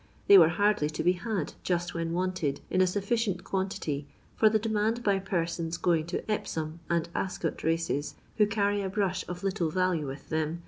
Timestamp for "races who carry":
7.63-8.81